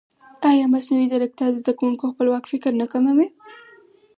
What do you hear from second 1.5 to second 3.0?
زده کوونکي خپلواک فکر نه